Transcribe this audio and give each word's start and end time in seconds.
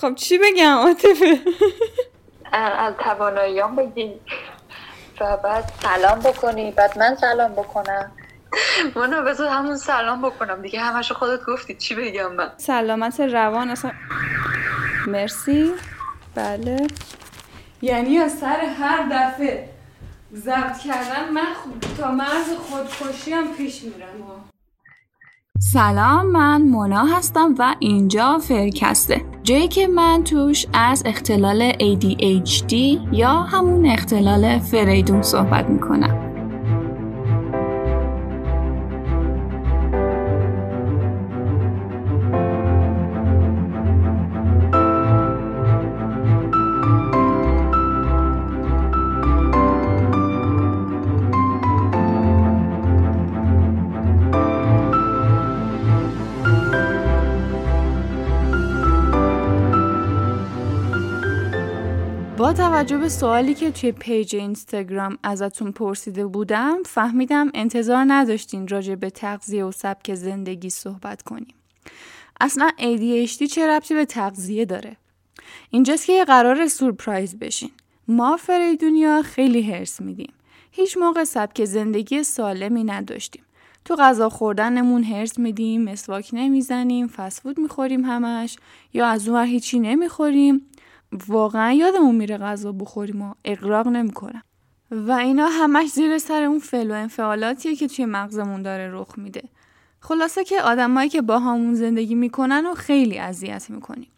خب 0.00 0.14
چی 0.14 0.38
بگم 0.38 0.76
عاطفه 0.76 1.38
از 2.52 2.94
تواناییام 2.98 3.76
بگی. 3.76 4.12
و 5.20 5.36
بعد 5.36 5.72
سلام 5.82 6.18
بکنی. 6.18 6.70
بعد 6.70 6.98
من 6.98 7.14
سلام 7.14 7.52
بکنم. 7.52 8.12
مونا 8.96 9.22
بذار 9.22 9.48
همون 9.48 9.76
سلام 9.76 10.22
بکنم. 10.22 10.62
دیگه 10.62 10.80
همشو 10.80 11.14
خودت 11.14 11.44
گفتی. 11.44 11.74
چی 11.74 11.94
بگم 11.94 12.32
من؟ 12.32 12.50
سلامت 12.56 13.20
روان. 13.20 13.70
اصلا 13.70 13.90
مرسی. 15.06 15.72
بله. 16.34 16.86
یعنی 17.82 18.18
از 18.18 18.38
سر 18.38 18.60
هر 18.60 19.06
دفعه 19.12 19.68
ضبط 20.34 20.78
کردن 20.78 21.28
من 21.32 21.46
تا 21.98 22.10
مرز 22.10 22.52
خودکشی 22.58 23.32
هم 23.32 23.54
پیش 23.56 23.82
میرم. 23.82 24.08
سلام 25.72 26.26
من 26.26 26.62
مونا 26.62 27.04
هستم 27.04 27.54
و 27.58 27.74
اینجا 27.78 28.38
فرکسته. 28.38 29.31
جایی 29.44 29.68
که 29.68 29.88
من 29.88 30.24
توش 30.24 30.66
از 30.72 31.02
اختلال 31.06 31.72
ADHD 31.72 32.72
یا 33.12 33.28
همون 33.28 33.86
اختلال 33.86 34.58
فریدون 34.58 35.22
صحبت 35.22 35.70
می‌کنم. 35.70 36.31
توجه 62.82 62.98
به 62.98 63.08
سوالی 63.08 63.54
که 63.54 63.70
توی 63.70 63.92
پیج 63.92 64.36
اینستاگرام 64.36 65.18
ازتون 65.22 65.72
پرسیده 65.72 66.26
بودم 66.26 66.78
فهمیدم 66.86 67.50
انتظار 67.54 68.04
نداشتین 68.08 68.68
راجع 68.68 68.94
به 68.94 69.10
تغذیه 69.10 69.64
و 69.64 69.72
سبک 69.72 70.14
زندگی 70.14 70.70
صحبت 70.70 71.22
کنیم. 71.22 71.54
اصلا 72.40 72.70
ADHD 72.78 73.44
چه 73.44 73.66
ربطی 73.66 73.94
به 73.94 74.04
تغذیه 74.04 74.64
داره؟ 74.64 74.96
اینجاست 75.70 76.06
که 76.06 76.12
یه 76.12 76.24
قرار 76.24 76.68
سورپرایز 76.68 77.38
بشین. 77.38 77.70
ما 78.08 78.38
دنیا 78.80 79.22
خیلی 79.22 79.62
هرس 79.62 80.00
میدیم. 80.00 80.32
هیچ 80.70 80.96
موقع 80.96 81.24
سبک 81.24 81.64
زندگی 81.64 82.22
سالمی 82.22 82.84
نداشتیم. 82.84 83.42
تو 83.84 83.96
غذا 83.96 84.28
خوردنمون 84.28 85.04
هرس 85.04 85.38
میدیم، 85.38 85.84
مسواک 85.84 86.30
نمی‌زنیم، 86.32 87.06
فسفود 87.06 87.60
می‌خوریم 87.60 88.04
همش 88.04 88.56
یا 88.92 89.06
از 89.06 89.28
اون 89.28 89.44
هیچی 89.44 89.78
نمی‌خوریم 89.78 90.66
واقعا 91.28 91.72
یادمون 91.72 92.14
میره 92.14 92.36
غذا 92.38 92.72
بخوریم 92.72 93.22
و 93.22 93.34
اقراق 93.44 93.88
نمی‌کنم. 93.88 94.42
و 94.90 95.12
اینا 95.12 95.46
همش 95.46 95.88
زیر 95.88 96.18
سر 96.18 96.42
اون 96.42 96.58
فعل 96.58 96.90
و 96.90 96.94
انفعالاتیه 96.94 97.76
که 97.76 97.88
توی 97.88 98.04
مغزمون 98.04 98.62
داره 98.62 98.90
رخ 98.92 99.18
میده. 99.18 99.42
خلاصه 100.00 100.44
که 100.44 100.62
آدمایی 100.62 101.08
که 101.08 101.22
با 101.22 101.38
همون 101.38 101.74
زندگی 101.74 102.14
می‌کنن 102.14 102.66
و 102.66 102.74
خیلی 102.74 103.18
اذیت 103.18 103.70
می‌کنیم. 103.70 104.08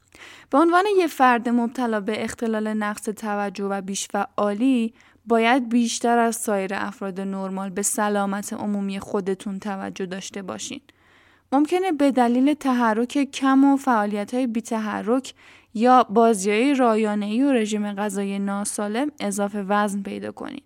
به 0.50 0.58
عنوان 0.58 0.84
یه 0.98 1.06
فرد 1.06 1.48
مبتلا 1.48 2.00
به 2.00 2.24
اختلال 2.24 2.72
نقص 2.72 3.02
توجه 3.02 3.64
و 3.64 3.80
بیشفعالی 3.80 4.94
باید 5.26 5.68
بیشتر 5.68 6.18
از 6.18 6.36
سایر 6.36 6.74
افراد 6.74 7.20
نرمال 7.20 7.70
به 7.70 7.82
سلامت 7.82 8.52
عمومی 8.52 9.00
خودتون 9.00 9.58
توجه 9.58 10.06
داشته 10.06 10.42
باشین. 10.42 10.80
ممکنه 11.52 11.92
به 11.92 12.10
دلیل 12.10 12.54
تحرک 12.54 13.30
کم 13.30 13.64
و 13.64 13.76
فعالیت 13.76 14.34
های 14.34 14.46
بی 14.46 14.62
یا 15.74 16.02
بازیای 16.02 16.74
رایانه‌ای 16.74 17.42
و 17.42 17.52
رژیم 17.52 17.92
غذایی 17.92 18.38
ناسالم 18.38 19.10
اضافه 19.20 19.62
وزن 19.62 20.02
پیدا 20.02 20.32
کنید. 20.32 20.64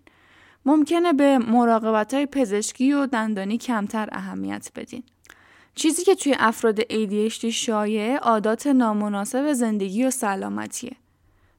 ممکنه 0.65 1.13
به 1.13 1.37
مراقبت 1.37 2.13
های 2.13 2.25
پزشکی 2.25 2.93
و 2.93 3.05
دندانی 3.05 3.57
کمتر 3.57 4.09
اهمیت 4.11 4.71
بدین. 4.75 5.03
چیزی 5.75 6.03
که 6.03 6.15
توی 6.15 6.35
افراد 6.39 6.81
ADHD 6.81 7.45
شایع 7.45 8.17
عادات 8.17 8.67
نامناسب 8.67 9.53
زندگی 9.53 10.05
و 10.05 10.11
سلامتیه. 10.11 10.95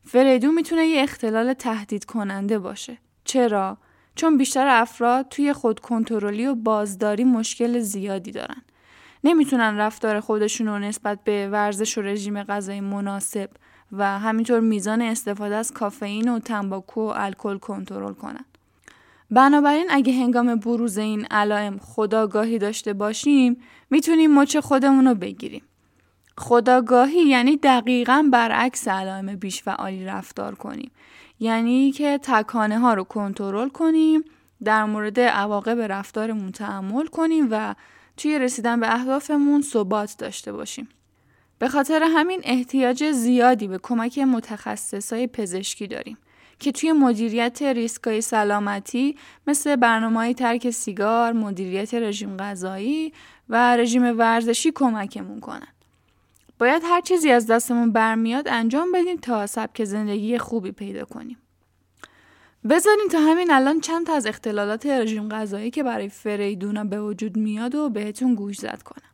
فریدون 0.04 0.54
می‌تونه 0.54 0.86
یه 0.86 1.02
اختلال 1.02 1.52
تهدید 1.52 2.04
کننده 2.04 2.58
باشه. 2.58 2.98
چرا؟ 3.24 3.78
چون 4.14 4.38
بیشتر 4.38 4.66
افراد 4.68 5.28
توی 5.28 5.52
خود 5.52 5.80
کنترلی 5.80 6.46
و 6.46 6.54
بازداری 6.54 7.24
مشکل 7.24 7.78
زیادی 7.78 8.32
دارن. 8.32 8.62
نمی‌تونن 9.24 9.76
رفتار 9.76 10.20
خودشون 10.20 10.66
رو 10.66 10.78
نسبت 10.78 11.18
به 11.24 11.48
ورزش 11.48 11.98
و 11.98 12.02
رژیم 12.02 12.42
غذایی 12.42 12.80
مناسب 12.80 13.50
و 13.92 14.18
همینطور 14.18 14.60
میزان 14.60 15.02
استفاده 15.02 15.56
از 15.56 15.72
کافئین 15.72 16.28
و 16.28 16.38
تنباکو 16.38 17.00
و 17.00 17.12
الکل 17.16 17.58
کنترل 17.58 18.12
کنن. 18.12 18.44
بنابراین 19.30 19.86
اگه 19.90 20.12
هنگام 20.12 20.54
بروز 20.54 20.98
این 20.98 21.26
علائم 21.30 21.78
خداگاهی 21.78 22.58
داشته 22.58 22.92
باشیم 22.92 23.56
می‌تونیم 23.90 24.34
مچ 24.34 24.56
خودمون 24.56 25.06
رو 25.06 25.14
بگیریم. 25.14 25.62
خداگاهی 26.38 27.20
یعنی 27.20 27.56
دقیقا 27.56 28.28
برعکس 28.32 28.88
علائم 28.88 29.36
بیش 29.36 29.62
و 29.66 29.70
عالی 29.70 30.04
رفتار 30.04 30.54
کنیم. 30.54 30.90
یعنی 31.40 31.92
که 31.92 32.20
تکانه 32.22 32.78
ها 32.78 32.94
رو 32.94 33.04
کنترل 33.04 33.68
کنیم 33.68 34.24
در 34.64 34.84
مورد 34.84 35.20
عواقب 35.20 35.78
رفتارمون 35.80 36.52
تحمل 36.52 37.06
کنیم 37.06 37.48
و 37.50 37.74
توی 38.20 38.38
رسیدن 38.38 38.80
به 38.80 38.94
اهدافمون 38.94 39.62
ثبات 39.62 40.14
داشته 40.18 40.52
باشیم. 40.52 40.88
به 41.58 41.68
خاطر 41.68 42.02
همین 42.02 42.40
احتیاج 42.44 43.10
زیادی 43.10 43.68
به 43.68 43.78
کمک 43.82 44.18
متخصصای 44.18 45.26
پزشکی 45.26 45.86
داریم 45.86 46.18
که 46.58 46.72
توی 46.72 46.92
مدیریت 46.92 47.62
ریسکای 47.62 48.20
سلامتی 48.20 49.16
مثل 49.46 49.76
برنامه 49.76 50.34
ترک 50.34 50.70
سیگار، 50.70 51.32
مدیریت 51.32 51.94
رژیم 51.94 52.36
غذایی 52.36 53.12
و 53.48 53.76
رژیم 53.76 54.18
ورزشی 54.18 54.72
کمکمون 54.72 55.40
کنن. 55.40 55.68
باید 56.58 56.82
هر 56.84 57.00
چیزی 57.00 57.30
از 57.30 57.46
دستمون 57.46 57.92
برمیاد 57.92 58.48
انجام 58.48 58.92
بدیم 58.92 59.16
تا 59.16 59.46
سبک 59.46 59.84
زندگی 59.84 60.38
خوبی 60.38 60.72
پیدا 60.72 61.04
کنیم. 61.04 61.36
بذارین 62.68 63.08
تا 63.12 63.18
همین 63.20 63.50
الان 63.50 63.80
چند 63.80 64.06
تا 64.06 64.14
از 64.14 64.26
اختلالات 64.26 64.86
رژیم 64.86 65.28
غذایی 65.28 65.70
که 65.70 65.82
برای 65.82 66.08
فریدون 66.08 66.88
به 66.88 67.00
وجود 67.00 67.36
میاد 67.36 67.74
و 67.74 67.88
بهتون 67.88 68.34
گوش 68.34 68.56
زد 68.56 68.82
کنم. 68.82 69.10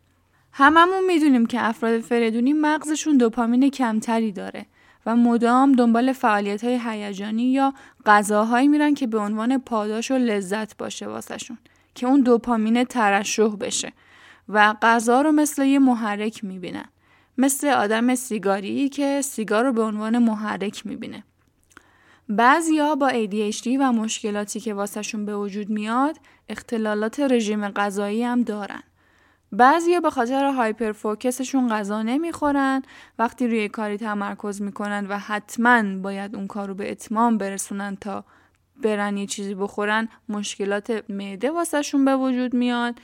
هممون 0.53 1.05
می‌دونیم 1.07 1.47
که 1.47 1.65
افراد 1.65 2.01
فریدونی 2.01 2.53
مغزشون 2.53 3.17
دوپامین 3.17 3.71
کمتری 3.71 4.33
داره 4.33 4.67
و 5.07 5.17
مدام 5.17 5.73
دنبال 5.73 6.13
فعالیت 6.13 6.65
های 6.65 6.81
هیجانی 6.85 7.53
یا 7.53 7.75
غذاهایی 8.07 8.69
میرن 8.69 8.95
که 8.95 9.07
به 9.07 9.19
عنوان 9.19 9.59
پاداش 9.59 10.11
و 10.11 10.15
لذت 10.15 10.77
باشه 10.77 11.07
واسهشون 11.07 11.59
که 11.95 12.07
اون 12.07 12.21
دوپامین 12.21 12.85
ترشح 12.85 13.57
بشه 13.57 13.93
و 14.49 14.75
غذا 14.83 15.23
رو 15.23 15.33
مثل 15.33 15.65
یه 15.65 15.79
محرک 15.79 16.45
می‌بینن 16.45 16.89
مثل 17.39 17.69
آدم 17.69 18.15
سیگاری 18.15 18.89
که 18.89 19.21
سیگار 19.23 19.65
رو 19.65 19.73
به 19.73 19.83
عنوان 19.83 20.19
محرک 20.19 20.87
می‌بینه 20.87 21.25
بعضیا 22.29 22.95
با 22.95 23.11
ADHD 23.11 23.67
و 23.67 23.93
مشکلاتی 23.93 24.61
که 24.61 24.75
واسهشون 24.75 25.27
به 25.27 25.37
وجود 25.37 25.71
میاد 25.71 26.17
اختلالات 26.49 27.21
رژیم 27.21 27.69
غذایی 27.69 28.23
هم 28.23 28.43
دارن. 28.43 28.83
بعضیا 29.53 30.01
به 30.01 30.11
خاطر 30.11 30.45
هایپر 30.45 30.93
فوکسشون 30.93 31.69
غذا 31.69 32.03
نمی‌خورن. 32.03 32.83
وقتی 33.19 33.47
روی 33.47 33.69
کاری 33.69 33.97
تمرکز 33.97 34.63
می‌کنن 34.63 35.07
و 35.09 35.19
حتما 35.19 35.99
باید 35.99 36.37
اون 36.37 36.47
کار 36.47 36.69
رو 36.69 36.75
به 36.75 36.91
اتمام 36.91 37.39
برسونن 37.39 37.97
تا 37.97 38.25
برن 38.83 39.17
یه 39.17 39.27
چیزی 39.27 39.55
بخورن 39.55 40.09
مشکلات 40.29 41.05
معده 41.11 41.51
واسهشون 41.51 42.05
به 42.05 42.17
وجود 42.17 42.55
میاد. 42.55 42.95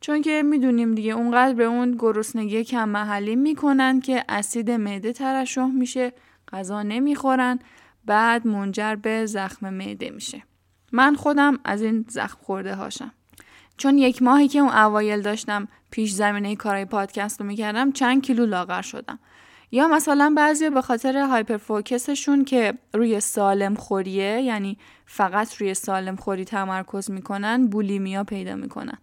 چون 0.00 0.22
که 0.22 0.42
می‌دونیم 0.42 0.94
دیگه 0.94 1.12
اونقدر 1.12 1.54
به 1.54 1.64
اون 1.64 1.96
گرسنگی 1.98 2.64
کم 2.64 2.88
محلی 2.88 3.36
می‌کنن 3.36 4.00
که 4.00 4.24
اسید 4.28 4.70
معده 4.70 5.12
ترشح 5.12 5.66
میشه 5.66 6.12
غذا 6.52 6.82
نمی‌خورن. 6.82 7.58
بعد 8.04 8.46
منجر 8.46 8.94
به 8.94 9.26
زخم 9.26 9.74
معده 9.74 10.10
میشه. 10.10 10.42
من 10.92 11.14
خودم 11.14 11.58
از 11.64 11.82
این 11.82 12.04
زخم 12.08 12.38
خورده 12.42 12.74
هاشم. 12.74 13.12
چون 13.76 13.98
یک 13.98 14.22
ماهی 14.22 14.48
که 14.48 14.58
اون 14.58 14.72
اوایل 14.72 15.20
داشتم 15.20 15.68
پیش 15.90 16.12
زمینه 16.12 16.56
کارهای 16.56 16.84
پادکست 16.84 17.40
رو 17.40 17.46
می‌کردم 17.46 17.92
چند 17.92 18.22
کیلو 18.22 18.46
لاغر 18.46 18.82
شدم. 18.82 19.18
یا 19.70 19.88
مثلا 19.88 20.34
بعضی 20.36 20.70
به 20.70 20.82
خاطر 20.82 21.18
هایپر 21.18 21.56
فوکسشون 21.56 22.44
که 22.44 22.74
روی 22.94 23.20
سالم 23.20 23.74
خوریه 23.74 24.42
یعنی 24.42 24.78
فقط 25.06 25.54
روی 25.56 25.74
سالم 25.74 26.16
خوری 26.16 26.44
تمرکز 26.44 27.10
می‌کنن 27.10 27.66
بولیمیا 27.66 28.24
پیدا 28.24 28.56
می‌کنن. 28.56 28.98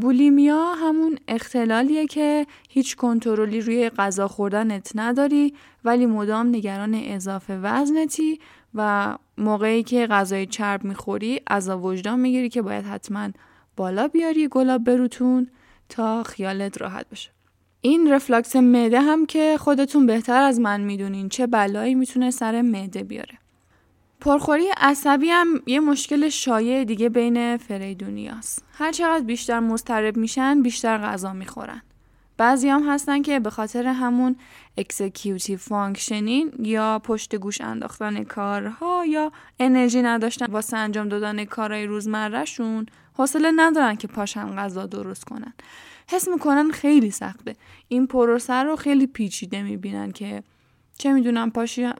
بولیمیا 0.00 0.74
همون 0.74 1.18
اختلالیه 1.28 2.06
که 2.06 2.46
هیچ 2.68 2.96
کنترلی 2.96 3.60
روی 3.60 3.90
غذا 3.90 4.28
خوردنت 4.28 4.92
نداری 4.94 5.54
ولی 5.84 6.06
مدام 6.06 6.46
نگران 6.46 6.94
اضافه 6.94 7.58
وزنتی 7.62 8.40
و 8.74 9.14
موقعی 9.38 9.82
که 9.82 10.06
غذای 10.06 10.46
چرب 10.46 10.84
می‌خوری 10.84 11.40
از 11.46 11.68
وجدان 11.68 12.20
می‌گیری 12.20 12.48
که 12.48 12.62
باید 12.62 12.84
حتما 12.84 13.28
بالا 13.76 14.08
بیاری 14.08 14.48
گلاب 14.48 14.84
بروتون 14.84 15.48
تا 15.88 16.22
خیالت 16.22 16.80
راحت 16.80 17.08
بشه 17.10 17.30
این 17.80 18.12
رفلاکس 18.12 18.56
معده 18.56 19.00
هم 19.00 19.26
که 19.26 19.56
خودتون 19.58 20.06
بهتر 20.06 20.42
از 20.42 20.60
من 20.60 20.80
می‌دونین 20.80 21.28
چه 21.28 21.46
بلایی 21.46 21.94
می‌تونه 21.94 22.30
سر 22.30 22.62
معده 22.62 23.02
بیاره. 23.02 23.41
پرخوری 24.22 24.68
عصبی 24.76 25.28
هم 25.28 25.62
یه 25.66 25.80
مشکل 25.80 26.28
شایع 26.28 26.84
دیگه 26.84 27.08
بین 27.08 27.56
فریدونیاست 27.56 28.64
هر 28.72 28.92
چقدر 28.92 29.24
بیشتر 29.24 29.60
مضطرب 29.60 30.16
میشن 30.16 30.62
بیشتر 30.62 30.98
غذا 30.98 31.32
می‌خورن. 31.32 31.82
بعضی 32.36 32.68
هم 32.68 32.88
هستن 32.88 33.22
که 33.22 33.40
به 33.40 33.50
خاطر 33.50 33.86
همون 33.86 34.36
executive 34.78 35.58
functioning 35.58 36.52
یا 36.58 36.98
پشت 36.98 37.34
گوش 37.34 37.60
انداختن 37.60 38.24
کارها 38.24 39.04
یا 39.06 39.32
انرژی 39.58 40.02
نداشتن 40.02 40.46
واسه 40.46 40.76
انجام 40.76 41.08
دادن 41.08 41.44
کارهای 41.44 41.86
روزمرهشون 41.86 42.86
حوصله 43.14 43.52
ندارن 43.56 43.96
که 43.96 44.08
پاشن 44.08 44.56
غذا 44.56 44.86
درست 44.86 45.24
کنن. 45.24 45.52
حس 46.10 46.28
می‌کنن 46.28 46.70
خیلی 46.70 47.10
سخته. 47.10 47.56
این 47.88 48.06
پروسه 48.06 48.54
رو 48.54 48.76
خیلی 48.76 49.06
پیچیده 49.06 49.62
می‌بینن 49.62 50.12
که 50.12 50.42
چه 50.98 51.12
می‌دونم 51.12 51.50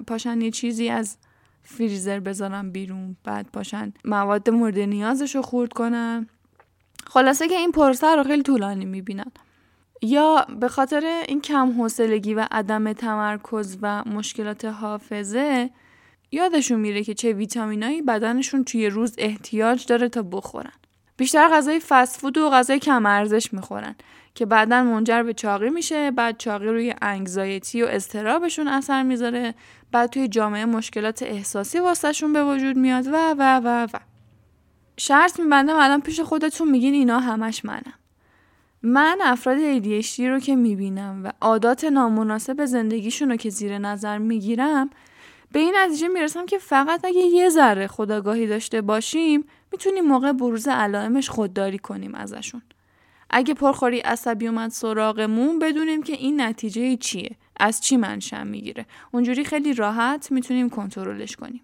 پاشن 0.06 0.40
یه 0.40 0.50
چیزی 0.50 0.88
از 0.88 1.16
فریزر 1.62 2.20
بذارن 2.20 2.70
بیرون 2.70 3.16
بعد 3.24 3.46
پاشن 3.52 3.92
مواد 4.04 4.50
مورد 4.50 4.78
نیازش 4.78 5.34
رو 5.34 5.42
خورد 5.42 5.72
کنن. 5.72 6.26
خلاصه 7.06 7.48
که 7.48 7.54
این 7.54 7.72
پروسه 7.72 8.16
رو 8.16 8.24
خیلی 8.24 8.42
طولانی 8.42 8.84
می‌بینن. 8.84 9.32
یا 10.02 10.46
به 10.60 10.68
خاطر 10.68 11.22
این 11.28 11.40
کم 11.40 11.80
حوصلگی 11.80 12.34
و 12.34 12.46
عدم 12.50 12.92
تمرکز 12.92 13.78
و 13.82 14.04
مشکلات 14.04 14.64
حافظه 14.64 15.70
یادشون 16.32 16.80
میره 16.80 17.04
که 17.04 17.14
چه 17.14 17.32
ویتامینایی 17.32 18.02
بدنشون 18.02 18.64
توی 18.64 18.86
روز 18.86 19.14
احتیاج 19.18 19.86
داره 19.86 20.08
تا 20.08 20.22
بخورن. 20.22 20.72
بیشتر 21.16 21.48
غذای 21.48 21.80
فسفود 21.80 22.38
و 22.38 22.50
غذای 22.50 22.78
کم 22.78 23.06
ارزش 23.06 23.52
می‌خورن 23.52 23.94
که 24.34 24.46
بعدا 24.46 24.82
منجر 24.82 25.22
به 25.22 25.34
چاقی 25.34 25.70
میشه 25.70 26.10
بعد 26.10 26.38
چاقی 26.38 26.66
روی 26.66 26.94
انگزایتی 27.02 27.82
و 27.82 27.86
استرابشون 27.86 28.68
اثر 28.68 29.02
می‌ذاره 29.02 29.54
بعد 29.92 30.10
توی 30.10 30.28
جامعه 30.28 30.64
مشکلات 30.64 31.22
احساسی 31.22 31.78
واسهشون 31.78 32.32
به 32.32 32.44
وجود 32.44 32.76
میاد 32.76 33.06
و 33.06 33.34
و 33.38 33.60
و 33.64 33.88
و. 33.92 33.98
شرط 34.96 35.40
میبندم 35.40 35.76
الان 35.76 36.00
پیش 36.00 36.20
خودتون 36.20 36.70
میگین 36.70 36.94
اینا 36.94 37.18
همش 37.18 37.64
منم 37.64 37.94
من 38.82 39.18
افراد 39.22 39.58
ADHD 39.58 40.20
رو 40.20 40.40
که 40.40 40.56
می‌بینم 40.56 41.20
و 41.24 41.32
عادات 41.40 41.84
نامناسب 41.84 42.64
زندگیشون 42.64 43.30
رو 43.30 43.36
که 43.36 43.50
زیر 43.50 43.78
نظر 43.78 44.18
می‌گیرم 44.18 44.90
به 45.52 45.60
این 45.60 45.74
نتیجه 45.76 46.08
می‌رسم 46.08 46.46
که 46.46 46.58
فقط 46.58 47.04
اگه 47.04 47.20
یه 47.20 47.48
ذره 47.48 47.86
خداگاهی 47.86 48.46
داشته 48.46 48.80
باشیم 48.80 49.44
می‌تونیم 49.72 50.04
موقع 50.04 50.32
بروز 50.32 50.68
علائمش 50.68 51.30
خودداری 51.30 51.78
کنیم 51.78 52.14
ازشون. 52.14 52.62
اگه 53.30 53.54
پرخوری 53.54 53.98
عصبی 54.00 54.46
اومد 54.46 54.70
سراغمون 54.70 55.58
بدونیم 55.58 56.02
که 56.02 56.12
این 56.12 56.40
نتیجه 56.40 56.96
چیه 56.96 57.36
از 57.60 57.80
چی 57.80 57.96
منشأ 57.96 58.44
می‌گیره. 58.44 58.86
اونجوری 59.12 59.44
خیلی 59.44 59.74
راحت 59.74 60.32
می‌تونیم 60.32 60.70
کنترلش 60.70 61.36
کنیم. 61.36 61.60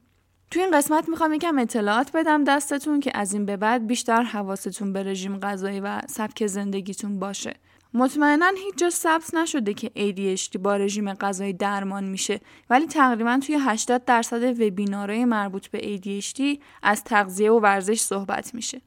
تو 0.51 0.61
این 0.61 0.71
قسمت 0.71 1.09
می‌خوام 1.09 1.33
یکم 1.33 1.59
اطلاعات 1.59 2.11
بدم 2.15 2.45
دستتون 2.45 3.01
که 3.01 3.11
از 3.15 3.33
این 3.33 3.47
به 3.47 3.57
بعد 3.57 3.87
بیشتر 3.87 4.23
حواستون 4.23 4.93
به 4.93 5.03
رژیم 5.03 5.39
غذایی 5.39 5.81
و 5.81 6.01
سبک 6.07 6.47
زندگیتون 6.47 7.19
باشه. 7.19 7.55
مطمئنا 7.95 8.47
هیچ 8.65 8.75
جا 8.77 8.91
ثبت 8.91 9.35
نشده 9.35 9.75
که 9.75 9.91
ADHD 9.97 10.59
با 10.59 10.77
رژیم 10.77 11.15
غذایی 11.15 11.53
درمان 11.53 12.05
میشه 12.05 12.41
ولی 12.71 12.87
تقریبا 12.87 13.41
توی 13.47 13.57
80 13.61 14.05
درصد 14.05 14.61
وبینارهای 14.61 15.25
مربوط 15.25 15.67
به 15.67 15.79
ADHD 15.97 16.63
از 16.83 17.05
تغذیه 17.05 17.51
و 17.51 17.61
ورزش 17.61 18.01
صحبت 18.01 18.55
میشه. 18.55 18.81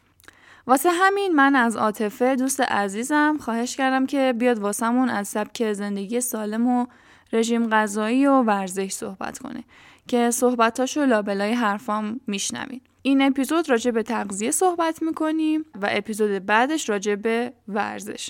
واسه 0.68 0.90
همین 0.92 1.36
من 1.36 1.56
از 1.56 1.78
عاطفه 1.78 2.36
دوست 2.36 2.62
عزیزم 2.62 3.38
خواهش 3.42 3.76
کردم 3.76 4.06
که 4.06 4.34
بیاد 4.38 4.60
واسمون 4.60 5.10
از 5.10 5.28
سبک 5.28 5.74
زندگی 5.74 6.22
سالم 6.22 6.68
و 6.68 6.86
رژیم 7.34 7.70
غذایی 7.70 8.28
و 8.28 8.42
ورزش 8.42 8.92
صحبت 8.92 9.40
کنه 9.40 9.64
که 10.08 10.32
صحبتاشو 10.32 11.06
لابلای 11.06 11.54
حرفام 11.54 12.20
میشنوین. 12.28 12.82
این 13.02 13.22
اپیزود 13.22 13.70
راجع 13.70 13.92
به 13.92 14.04
تغذیه 14.04 14.52
صحبت 14.52 15.02
می‌کنیم 15.02 15.66
و 15.82 15.90
اپیزود 15.92 16.46
بعدش 16.46 16.90
راجع 16.90 17.16
به 17.16 17.54
ورزش. 17.68 18.30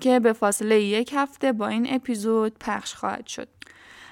که 0.00 0.20
به 0.20 0.32
فاصله 0.32 0.80
یک 0.82 1.12
هفته 1.16 1.52
با 1.52 1.68
این 1.68 1.94
اپیزود 1.94 2.58
پخش 2.60 2.94
خواهد 2.94 3.26
شد. 3.26 3.48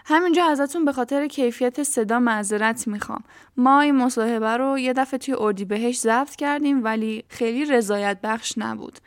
همینجا 0.07 0.45
ازتون 0.45 0.85
به 0.85 0.93
خاطر 0.93 1.27
کیفیت 1.27 1.83
صدا 1.83 2.19
معذرت 2.19 2.89
می‌خوام. 2.89 3.25
ما 3.57 3.81
این 3.81 3.95
مصاحبه 3.95 4.57
رو 4.57 4.79
یه 4.79 4.93
دفعه 4.93 5.19
توی 5.19 5.65
بهش 5.65 5.99
ضبط 5.99 6.37
کردیم 6.37 6.85
ولی 6.85 7.25
خیلی 7.29 7.65
رضایت 7.65 8.21
بخش 8.23 8.55
نبود 8.59 8.99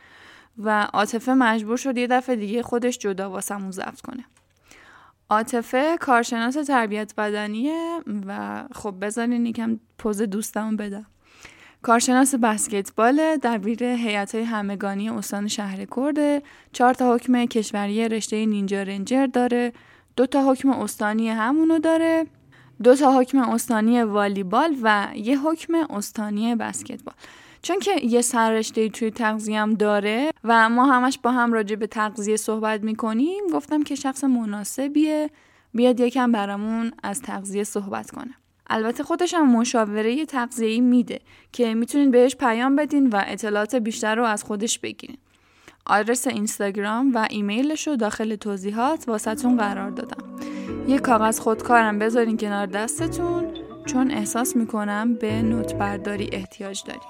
و 0.58 0.82
عاطفه 0.92 1.34
مجبور 1.34 1.76
شد 1.76 1.98
یه 1.98 2.06
دفعه 2.06 2.36
دیگه 2.36 2.62
خودش 2.62 2.98
جدا 2.98 3.30
واسمون 3.30 3.70
ضبط 3.70 4.00
کنه. 4.00 4.24
عاطفه 5.30 5.96
کارشناس 6.00 6.54
تربیت 6.54 7.14
بدنیه 7.14 8.00
و 8.26 8.64
خب 8.74 8.94
بذارین 9.00 9.46
یکم 9.46 9.80
پوز 9.98 10.22
دوستمون 10.22 10.76
بدم. 10.76 11.06
کارشناس 11.82 12.34
بسکتبال 12.34 13.36
دبیر 13.36 13.84
هیئت 13.84 14.34
همگانی 14.34 15.10
استان 15.10 15.48
شهر 15.48 15.84
کرده 15.96 16.42
چهار 16.72 16.94
تا 16.94 17.14
حکم 17.14 17.44
کشوری 17.44 18.08
رشته 18.08 18.46
نینجا 18.46 18.82
رنجر 18.82 19.26
داره. 19.26 19.72
دو 20.16 20.26
تا 20.26 20.50
حکم 20.50 20.70
استانی 20.70 21.30
همونو 21.30 21.78
داره. 21.78 22.26
دو 22.82 22.94
تا 22.94 23.20
حکم 23.20 23.38
استانی 23.38 24.02
والیبال 24.02 24.76
و 24.82 25.08
یه 25.14 25.38
حکم 25.38 25.74
استانی 25.74 26.54
بسکتبال. 26.54 27.14
چون 27.62 27.78
که 27.78 28.00
یه 28.02 28.20
سررشته 28.20 28.88
توی 28.88 29.10
تغذیه 29.10 29.60
هم 29.60 29.74
داره 29.74 30.30
و 30.44 30.68
ما 30.68 30.86
همش 30.86 31.18
با 31.22 31.32
هم 31.32 31.52
راجع 31.52 31.76
به 31.76 31.86
تغذیه 31.86 32.36
صحبت 32.36 32.82
می‌کنیم 32.82 33.44
گفتم 33.52 33.82
که 33.82 33.94
شخص 33.94 34.24
مناسبیه. 34.24 35.30
بیاد 35.74 36.00
یکم 36.00 36.32
برامون 36.32 36.92
از 37.02 37.22
تغذیه 37.22 37.64
صحبت 37.64 38.10
کنه. 38.10 38.34
البته 38.70 39.04
خودش 39.04 39.34
هم 39.34 39.52
مشاوره 39.56 40.26
تغذیه‌ای 40.26 40.80
میده 40.80 41.20
که 41.52 41.74
می‌تونید 41.74 42.10
بهش 42.10 42.36
پیام 42.36 42.76
بدین 42.76 43.10
و 43.10 43.22
اطلاعات 43.26 43.74
بیشتر 43.74 44.14
رو 44.14 44.24
از 44.24 44.44
خودش 44.44 44.78
بگیرین. 44.78 45.18
آدرس 45.86 46.26
اینستاگرام 46.26 47.12
و 47.14 47.26
ایمیلش 47.30 47.88
رو 47.88 47.96
داخل 47.96 48.36
توضیحات 48.36 49.08
واسهتون 49.08 49.56
قرار 49.56 49.90
دادم. 49.90 50.24
یه 50.88 50.98
کاغذ 50.98 51.40
خودکارم 51.40 51.98
بذارین 51.98 52.36
کنار 52.36 52.66
دستتون 52.66 53.46
چون 53.86 54.10
احساس 54.10 54.56
می‌کنم 54.56 55.14
به 55.14 55.42
نوت 55.42 55.74
برداری 55.74 56.28
احتیاج 56.32 56.82
داریم. 56.86 57.02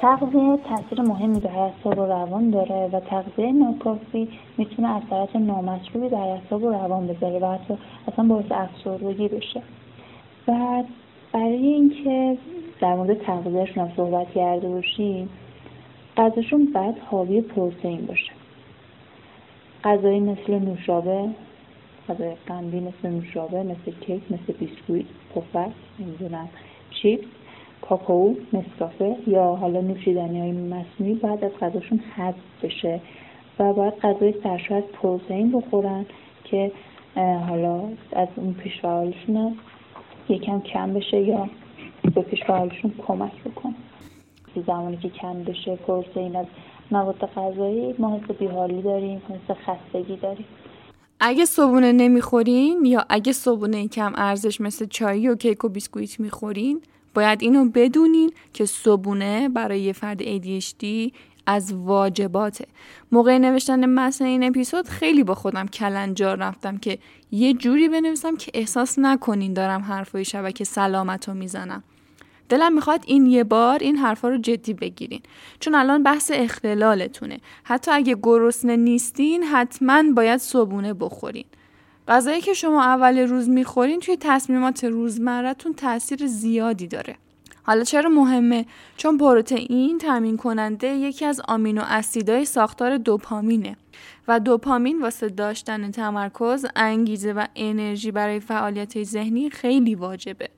تغذیه 0.00 0.56
تاثیر 0.56 1.00
مهمی 1.00 1.40
بر 1.40 1.58
اعصاب 1.58 1.98
و 1.98 2.04
روان 2.04 2.50
داره 2.50 2.88
و 2.92 3.00
تغذیه 3.00 3.52
ناکافی 3.52 4.28
می‌تونه 4.58 4.88
اثرات 4.88 5.36
نامطلوبی 5.36 6.08
بر 6.08 6.28
اعصاب 6.28 6.62
و 6.62 6.70
روان 6.70 7.06
بذاره 7.06 7.38
و 7.38 7.52
حتی 7.52 7.74
اصلا 8.08 8.24
باعث 8.24 8.44
افسردگی 8.50 9.28
بشه. 9.28 9.62
و 10.48 10.82
برای 11.32 11.66
اینکه 11.66 12.38
در 12.80 12.94
مورد 12.94 13.22
تغذیهشون 13.22 13.84
هم 13.84 13.92
صحبت 13.96 14.30
کرده 14.34 14.68
باشیم 14.68 15.28
غذاشون 16.16 16.72
باید 16.74 16.98
حاوی 16.98 17.40
پروتئین 17.40 18.06
باشه. 18.06 18.32
غذایی 19.84 20.20
مثل 20.20 20.52
نوشابه 20.52 21.28
غذای 22.08 22.34
قندی 22.46 22.80
مثل 22.80 23.08
نوشابه 23.08 23.62
مثل 23.62 23.98
کیک 24.00 24.22
مثل 24.30 24.52
بیسکویت 24.58 25.06
پفک 25.34 25.72
نمی‌دونم 25.98 26.48
چیپس 26.90 27.39
کاکائو 27.88 28.34
نسکافه 28.52 29.16
یا 29.26 29.44
حالا 29.44 29.80
نوشیدنی 29.80 30.40
های 30.40 30.52
مصنوعی 30.52 31.14
باید 31.14 31.44
از 31.44 31.52
غذاشون 31.60 31.98
حذف 31.98 32.36
بشه 32.62 33.00
و 33.58 33.72
باید 33.72 33.94
غذای 33.94 34.34
سرشار 34.42 34.78
از 34.78 34.84
پروتئین 34.84 35.52
بخورن 35.52 36.06
که 36.44 36.72
حالا 37.16 37.82
از 38.12 38.28
اون 38.36 38.52
پیشفعالشون 38.52 39.56
یکم 40.28 40.60
کم 40.60 40.94
بشه 40.94 41.20
یا 41.20 41.48
به 42.14 42.22
پیشفعالشون 42.22 42.94
کمک 43.06 43.32
بکنه. 43.44 43.74
زمانی 44.66 44.96
که 44.96 45.08
کم 45.08 45.42
بشه 45.42 45.76
پروتئین 45.76 46.36
از 46.36 46.46
مواد 46.90 47.30
غذایی 47.36 47.94
ما 47.98 48.16
حس 48.16 48.36
بیحالی 48.36 48.82
داریم 48.82 49.22
حس 49.28 49.56
خستگی 49.56 50.16
داریم. 50.16 50.44
اگه 51.20 51.44
صبونه 51.44 51.92
نمی‌خورین 51.92 52.84
یا 52.84 53.04
اگه 53.08 53.32
صبونه 53.32 53.88
کم 53.88 54.12
ارزش 54.16 54.60
مثل 54.60 54.86
چای 54.86 55.28
و 55.28 55.36
کیک 55.36 55.64
و 55.64 55.68
بیسکویت 55.68 56.20
می‌خورین 56.20 56.80
باید 57.14 57.42
اینو 57.42 57.64
بدونین 57.64 58.32
که 58.52 58.66
صبونه 58.66 59.48
برای 59.48 59.80
یه 59.80 59.92
فرد 59.92 60.22
ADHD 60.22 61.12
از 61.46 61.72
واجباته. 61.72 62.66
موقع 63.12 63.38
نوشتن 63.38 63.86
متن 63.86 64.24
این 64.24 64.44
اپیزود 64.44 64.88
خیلی 64.88 65.24
با 65.24 65.34
خودم 65.34 65.66
کلنجار 65.66 66.36
رفتم 66.36 66.78
که 66.78 66.98
یه 67.30 67.54
جوری 67.54 67.88
بنویسم 67.88 68.36
که 68.36 68.50
احساس 68.54 68.98
نکنین 68.98 69.52
دارم 69.52 69.82
حرفای 69.82 70.24
شبکه 70.24 70.64
سلامت 70.64 71.28
رو 71.28 71.34
می‌زنم. 71.34 71.82
دلم 72.48 72.72
می‌خواد 72.72 73.04
این 73.06 73.26
یه 73.26 73.44
بار 73.44 73.78
این 73.78 73.96
حرفا 73.96 74.28
رو 74.28 74.38
جدی 74.38 74.74
بگیرین. 74.74 75.20
چون 75.60 75.74
الان 75.74 76.02
بحث 76.02 76.30
اختلالتونه. 76.34 77.38
حتی 77.64 77.90
اگه 77.90 78.16
گرسنه 78.22 78.76
نیستین 78.76 79.44
حتما 79.44 80.02
باید 80.16 80.40
صبونه 80.40 80.94
بخورین. 80.94 81.44
غذایی 82.10 82.40
که 82.40 82.52
شما 82.52 82.82
اول 82.82 83.18
روز 83.18 83.48
می‌خورین 83.48 84.00
توی 84.00 84.16
تصمیمات 84.20 84.84
روزمرتون 84.84 85.74
تاثیر 85.74 86.26
زیادی 86.26 86.86
داره. 86.86 87.16
حالا 87.62 87.84
چرا 87.84 88.10
مهمه؟ 88.10 88.66
چون 88.96 89.18
پروتئین 89.18 89.98
تامین 89.98 90.36
کننده 90.36 90.88
یکی 90.88 91.24
از 91.24 91.40
آمینو 91.48 91.82
اسیدهای 91.84 92.44
ساختار 92.44 92.96
دوپامینه 92.96 93.76
و 94.28 94.40
دوپامین 94.40 95.02
واسه 95.02 95.28
داشتن 95.28 95.90
تمرکز 95.90 96.66
انگیزه 96.76 97.32
و 97.32 97.46
انرژی 97.56 98.10
برای 98.10 98.40
فعالیت 98.40 99.02
ذهنی 99.02 99.50
خیلی 99.50 99.94
واجبه. 99.94 100.48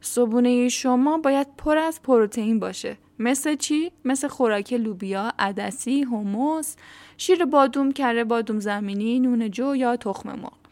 صبونه 0.00 0.68
شما 0.68 1.18
باید 1.18 1.46
پر 1.58 1.78
از 1.78 2.02
پروتئین 2.02 2.60
باشه. 2.60 2.96
مثل 3.18 3.56
چی؟ 3.56 3.92
مثل 4.04 4.28
خوراک 4.28 4.72
لوبیا 4.72 5.32
عدسی 5.38 6.02
هموس 6.02 6.76
شیر 7.16 7.44
بادوم 7.44 7.92
کره 7.92 8.24
بادوم 8.24 8.60
زمینی 8.60 9.20
نون 9.20 9.50
جو 9.50 9.76
یا 9.76 9.96
تخم 9.96 10.28
مرغ. 10.28 10.63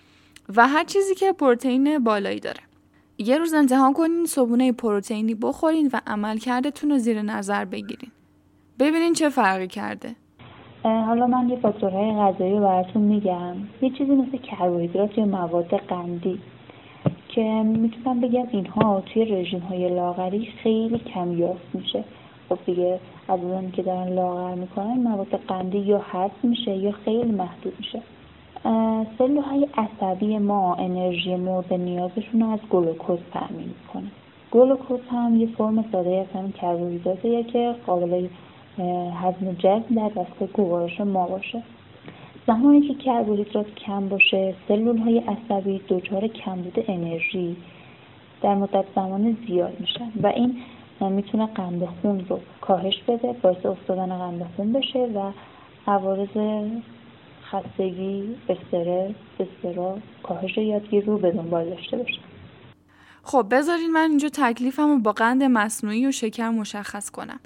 و 0.56 0.68
هر 0.68 0.84
چیزی 0.84 1.14
که 1.14 1.32
پروتئین 1.32 1.98
بالایی 1.98 2.40
داره. 2.40 2.60
یه 3.18 3.38
روز 3.38 3.54
امتحان 3.54 3.92
کنین 3.92 4.26
صبونه 4.26 4.72
پروتئینی 4.72 5.34
بخورین 5.34 5.90
و 5.92 6.00
عملکردتون 6.06 6.90
رو 6.90 6.98
زیر 6.98 7.22
نظر 7.22 7.64
بگیرین. 7.64 8.10
ببینین 8.78 9.12
چه 9.12 9.28
فرقی 9.28 9.66
کرده. 9.66 10.14
حالا 10.84 11.26
من 11.26 11.48
یه 11.48 11.56
فاکتورهای 11.56 12.12
غذایی 12.12 12.60
براتون 12.60 13.02
میگم. 13.02 13.56
یه 13.82 13.90
چیزی 13.90 14.10
مثل 14.10 14.36
کربوهیدرات 14.36 15.18
یا 15.18 15.24
مواد 15.24 15.76
قندی 15.76 16.40
که 17.28 17.42
می‌تونم 17.62 18.20
بگم 18.20 18.46
اینها 18.50 19.00
توی 19.00 19.24
رژیم 19.24 19.60
های 19.60 19.94
لاغری 19.94 20.48
خیلی 20.62 20.98
کم 20.98 21.28
میشه. 21.72 22.04
خب 22.48 22.58
دیگه 22.66 23.00
از 23.28 23.40
که 23.72 23.82
دارن 23.82 24.08
لاغر 24.08 24.54
می‌کنن 24.54 25.02
مواد 25.02 25.40
قندی 25.48 25.78
یا 25.78 26.04
حذف 26.12 26.44
میشه 26.44 26.70
یا 26.70 26.92
خیلی 26.92 27.32
محدود 27.32 27.74
میشه. 27.78 28.02
های 28.64 29.68
عصبی 29.76 30.38
ما 30.38 30.74
انرژی 30.74 31.36
مورد 31.36 31.72
نیازشون 31.72 32.40
رو 32.40 32.50
از 32.50 32.60
گلوکوز 32.70 33.18
تأمین 33.32 33.68
می‌کنه. 33.68 34.10
گلوکوز 34.50 35.00
هم 35.10 35.36
یه 35.36 35.46
فرم 35.46 35.84
ساده 35.92 36.10
از 36.10 36.26
همین 36.36 36.52
کربوهیدراتیه 36.52 37.42
که 37.42 37.74
قابل 37.86 38.26
هضم 39.22 39.52
جذب 39.52 39.94
در 39.96 40.08
دسته 40.08 40.46
گوارش 40.52 41.00
ما 41.00 41.26
باشه. 41.26 41.62
زمانی 42.46 42.80
که 42.80 42.94
کربوهیدرات 42.94 43.74
کم 43.74 44.08
باشه 44.08 44.54
سلول 44.68 44.98
های 44.98 45.18
عصبی 45.18 45.80
دچار 45.88 46.26
کمبود 46.26 46.84
انرژی 46.88 47.56
در 48.42 48.54
مدت 48.54 48.84
زمان 48.94 49.36
زیاد 49.46 49.80
میشن 49.80 50.10
و 50.22 50.26
این 50.26 50.56
می‌تونه 51.00 51.46
قند 51.46 51.84
خون 51.84 52.24
رو 52.28 52.38
کاهش 52.60 53.02
بده 53.08 53.32
باعث 53.42 53.66
افتادن 53.66 54.18
قند 54.18 54.46
خون 54.56 54.72
بشه 54.72 54.98
و 54.98 55.30
عوارض 55.86 56.36
خستگی 57.52 58.36
استرس 58.48 59.14
استرا 59.40 59.98
کاهش 60.22 60.58
یادگیری 60.58 61.06
رو 61.06 61.18
به 61.18 61.30
دنبال 61.30 61.70
داشته 61.70 61.96
باشه 61.96 62.20
خب 63.22 63.46
بذارین 63.50 63.92
من 63.92 64.10
اینجا 64.10 64.28
تکلیفم 64.28 64.88
رو 64.88 64.98
با 64.98 65.12
قند 65.12 65.42
مصنوعی 65.42 66.06
و 66.06 66.12
شکر 66.12 66.48
مشخص 66.48 67.10
کنم 67.10 67.40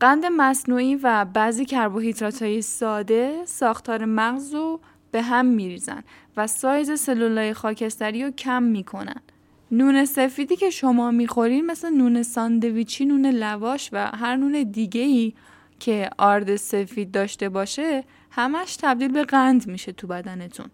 قند 0.00 0.24
مصنوعی 0.36 0.94
و 0.94 1.26
بعضی 1.34 1.64
کربوهیدرات 1.64 2.42
های 2.42 2.62
ساده 2.62 3.44
ساختار 3.44 4.04
مغز 4.04 4.54
رو 4.54 4.80
به 5.10 5.22
هم 5.22 5.46
میریزن 5.46 6.02
و 6.36 6.46
سایز 6.46 7.00
سلولای 7.00 7.54
خاکستری 7.54 8.24
رو 8.24 8.30
کم 8.30 8.62
می‌کنن. 8.62 9.22
نون 9.70 10.04
سفیدی 10.04 10.56
که 10.56 10.70
شما 10.70 11.10
می‌خورین 11.10 11.66
مثل 11.66 11.90
نون 11.90 12.22
ساندویچی، 12.22 13.04
نون 13.04 13.26
لواش 13.26 13.90
و 13.92 14.06
هر 14.06 14.36
نون 14.36 14.62
دیگه 14.62 15.00
ای 15.00 15.32
که 15.80 16.10
آرد 16.18 16.56
سفید 16.56 17.10
داشته 17.10 17.48
باشه 17.48 18.04
همش 18.36 18.76
تبدیل 18.76 19.12
به 19.12 19.24
قند 19.24 19.66
میشه 19.66 19.92
تو 19.92 20.06
بدنتون. 20.06 20.66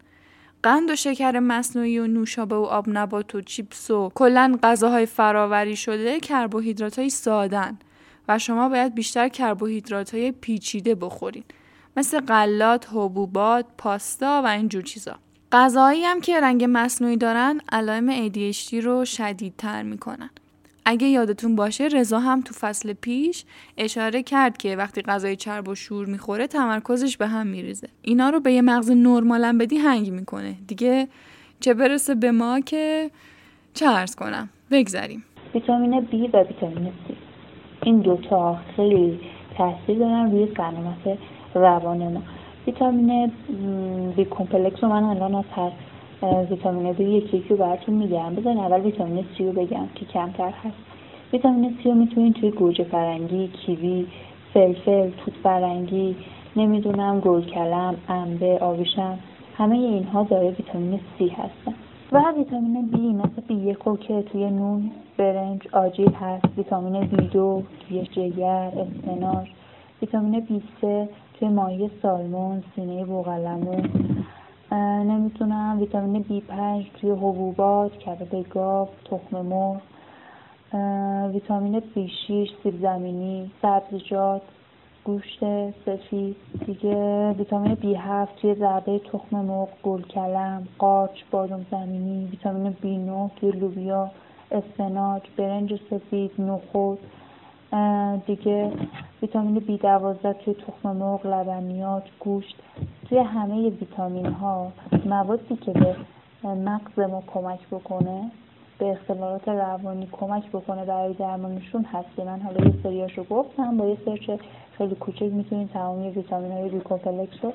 قند 0.62 0.90
و 0.90 0.97
شکر 0.97 1.38
مصنوعی 1.38 1.99
و 1.99 2.07
نوشابه 2.07 2.57
و 2.57 2.62
آب 2.62 2.85
نبات 2.88 3.35
و 3.35 3.40
چیپس 3.40 3.90
و 3.90 4.12
کلا 4.14 4.59
غذاهای 4.62 5.07
فراوری 5.07 5.76
شده 5.76 6.21
کربوهیدرات 6.21 6.99
های 6.99 7.11
سادن 7.11 7.78
و 8.28 8.38
شما 8.38 8.69
باید 8.69 8.95
بیشتر 8.95 9.28
کربوهیدرات 9.28 10.14
های 10.14 10.33
پیچیده 10.33 10.95
بخورین 10.95 11.45
مثل 11.97 12.21
غلات، 12.21 12.88
حبوبات، 12.88 13.66
پاستا 13.78 14.42
و 14.45 14.47
اینجور 14.47 14.83
چیزا. 14.83 15.19
غذاهایی 15.52 16.04
هم 16.04 16.21
که 16.21 16.40
رنگ 16.40 16.66
مصنوعی 16.69 17.16
دارن 17.16 17.61
علائم 17.73 18.28
ADHD 18.28 18.75
رو 18.75 19.04
شدیدتر 19.04 19.83
می‌کنن. 19.83 20.31
اگه 20.85 21.07
یادتون 21.07 21.57
باشه 21.57 21.85
رضا 21.85 22.19
هم 22.19 22.41
تو 22.41 22.55
فصل 22.55 22.93
پیش 22.93 23.45
اشاره 23.79 24.23
کرد 24.23 24.57
که 24.57 24.77
وقتی 24.77 25.03
غذای 25.03 25.37
چرب 25.37 25.69
و 25.69 25.75
شور 25.75 26.07
می‌خوره 26.07 26.47
تمرکزش 26.47 27.17
به 27.17 27.27
هم 27.27 27.47
میریزه. 27.47 27.89
اینا 28.03 28.31
رو 28.31 28.41
به 28.41 28.53
یه 28.53 28.62
مغز 28.62 28.91
نرمالم 28.91 29.59
بدی 29.59 29.77
هنگ 29.77 30.12
می‌کنه. 30.12 30.55
دیگه 30.67 31.09
چه 31.61 31.75
برسه 31.75 32.15
به 32.15 32.31
ما 32.31 32.61
که 32.61 33.11
چه 33.75 33.87
ارز 33.87 34.15
کنم؟ 34.15 34.49
بگذریم. 34.71 35.25
ویتامین 35.55 36.01
B 36.01 36.15
و 36.35 36.43
ویتامین 36.43 36.93
C. 37.09 37.12
این 37.83 38.01
دوتا 38.01 38.59
خیلی 38.77 39.21
تاثیر 39.57 39.99
دارن 39.99 40.31
روی 40.31 40.49
سلامت 40.57 41.19
روان 41.55 42.12
ما. 42.12 42.23
ویتامین 42.67 43.33
بی 44.17 44.25
کمپلکس 44.25 44.83
رو 44.83 44.89
من 44.89 45.05
الان 45.05 45.35
از 45.35 45.45
هر 45.57 45.71
ویتامین 46.23 46.93
بی 46.93 47.05
یکی 47.05 47.45
رو 47.49 47.57
براتون 47.57 47.95
میگم. 47.95 48.35
بذارین 48.35 48.59
اول 48.59 48.81
ویتامین 48.81 49.25
سی 49.38 49.47
رو 49.47 49.52
بگم 49.52 49.88
که 49.95 50.05
کمتر 50.05 50.50
هست. 50.50 50.76
ویتامین 51.33 51.76
سی 51.83 51.88
رو 51.88 51.95
می‌تونین 51.95 52.33
توی 52.33 52.50
گوجه 52.50 52.85
فرنگی 52.85 53.49
کیوی 53.49 54.07
فلفل 54.55 55.11
توت 55.11 55.35
فرنگی 55.43 56.17
نمی‌دونم 56.57 57.21
گلکلم 57.21 57.97
انبه 58.09 58.59
آویشن 58.59 59.19
همه 59.57 59.76
اینها 59.76 60.23
دارای 60.23 60.50
ویتامین 60.50 61.00
سی 61.19 61.29
هستن 61.29 61.75
و 62.12 62.33
ویتامین 62.38 62.87
بی 62.87 63.12
مثل 63.12 63.43
بی 63.49 63.55
یکو 63.55 63.97
که 63.97 64.23
توی 64.23 64.50
نون 64.50 64.91
برنج 65.17 65.69
آجیل 65.73 66.12
هست. 66.12 66.45
ویتامین 66.57 67.00
بی 67.00 67.26
دو 67.26 67.62
توی 67.88 68.02
جگر 68.02 68.73
اسفناج. 68.76 69.49
ویتامین 70.02 70.41
بی 70.41 70.62
سه 70.81 71.09
توی 71.38 71.49
ماهی 71.49 71.91
سالمون 72.02 72.62
سینه 72.75 73.05
بوغلمون 73.05 73.83
نمی‌تونم. 74.79 75.76
ویتامین 75.81 76.23
بی 76.23 76.41
پنج 76.41 76.87
توی 77.00 77.11
حبوبات 77.11 77.99
کبد 77.99 78.49
گاو 78.49 78.88
تخم 79.05 79.41
مرغ 79.41 79.81
ویتامین 81.35 81.83
بی 81.95 82.09
6 82.29 82.49
سیب 82.62 82.81
زمینی 82.83 83.50
سبزیجات 83.62 84.43
گوشت 85.05 85.41
سفید. 85.87 86.37
دیگه 86.67 87.33
ویتامین 87.33 87.75
بی 87.75 87.95
هفت 87.95 88.37
توی 88.37 88.55
ضربه 88.55 88.99
تخم 88.99 89.37
مرغ 89.37 89.69
گلکلم 89.83 90.69
قارچ 90.79 91.23
بادم 91.31 91.67
زمینی 91.71 92.29
ویتامین 92.31 92.76
بی 92.81 92.99
9 92.99 93.31
توی 93.37 93.50
لوبیا 93.50 94.11
اسفناج 94.52 95.23
برنج 95.37 95.81
سفید 95.91 96.41
نخود. 96.41 96.99
دیگه 98.26 98.73
ویتامین 99.23 99.59
بی 99.59 99.79
دوازده 99.79 100.33
توی 100.33 100.55
تخم 100.55 100.97
مرغ 100.97 101.26
لبنیات 101.26 102.02
گوشت 102.21 102.57
توی 103.09 103.19
همه 103.19 103.71
ویتامین 103.71 104.26
ها 104.26 104.73
موادی 105.07 105.57
که 105.57 105.73
به 105.73 105.97
مغز 106.45 106.99
ما 106.99 107.23
کمک 107.26 107.61
بکنه 107.71 108.31
به 108.79 108.91
اختلالات 108.91 109.49
روانی 109.49 110.09
کمک 110.12 110.49
بکنه 110.49 110.85
برای 110.85 111.12
درمانشون 111.12 111.85
هست 111.85 112.19
من 112.19 112.41
حالا 112.41 112.64
یه 112.64 112.75
سریاش 112.83 113.19
رو 113.19 113.25
گفتم 113.25 113.76
با 113.76 113.87
یه 113.87 113.97
search 114.05 114.31
خیلی 114.79 114.95
کوچک 114.95 115.23
می‌تونید 115.23 115.71
تمامی 115.71 116.11
ویتامین 116.11 116.52
های 116.52 116.69
B 116.69 116.78
complex 116.78 117.45
رو 117.45 117.52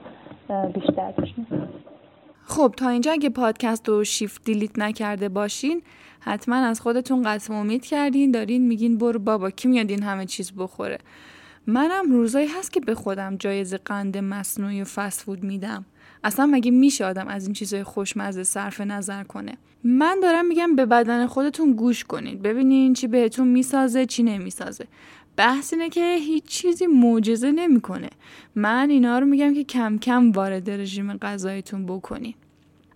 بیشتر 0.74 1.12
بشنید 1.12 1.47
خب 2.57 2.73
تا 2.77 2.89
اینجا 2.89 3.11
اگه 3.11 3.29
پادکست 3.29 3.89
رو 3.89 4.03
shift 4.03 4.43
delete 4.43 4.79
نکرده 4.79 5.29
باشین 5.29 5.81
حتما 6.19 6.55
از 6.55 6.81
خودتون 6.81 7.23
قطع 7.23 7.53
امید 7.53 7.85
کردین 7.85 8.31
دارین 8.31 8.67
میگین 8.67 8.97
برو 8.97 9.19
بابا 9.19 9.49
کی 9.49 9.67
میاد 9.67 9.89
این 9.89 10.03
همه 10.03 10.25
چیز 10.25 10.51
بخوره؟ 10.57 10.97
منم 11.67 12.11
روزایی 12.11 12.47
هست 12.47 12.73
که 12.73 12.79
به 12.79 12.95
خودم 12.95 13.35
جایز 13.37 13.73
قند 13.73 14.17
مصنوعی 14.17 14.81
و 14.81 14.85
فست 14.85 15.21
فود 15.21 15.43
میدم. 15.43 15.85
اصلا 16.23 16.45
مگه 16.45 16.71
میشه 16.71 17.05
آدم 17.05 17.27
از 17.27 17.45
این 17.45 17.53
چیزهای 17.53 17.83
خوشمزه 17.83 18.43
صرف 18.43 18.81
نظر 18.81 19.23
کنه؟ 19.23 19.57
من 19.83 20.19
دارم 20.21 20.45
میگم 20.45 20.75
به 20.75 20.85
بدن 20.85 21.27
خودتون 21.27 21.73
گوش 21.73 22.03
کنید 22.03 22.41
ببینین 22.41 22.93
چی 22.93 23.07
بهتون 23.07 23.47
می‌سازه 23.47 24.05
چی 24.05 24.23
نمی‌سازه. 24.23 24.87
بحث 25.35 25.73
اینه 25.73 25.89
که 25.89 26.17
هیچ 26.19 26.43
چیزی 26.43 26.87
معجزه 26.87 27.51
نمی‌کنه. 27.51 28.09
من 28.55 28.89
اینا 28.89 29.19
رو 29.19 29.25
میگم 29.25 29.53
که 29.53 29.63
کم 29.63 29.97
کم 29.97 30.31
وارد 30.31 30.69
رژیم 30.69 31.17
غذایتون 31.17 31.85
بکنین. 31.85 32.33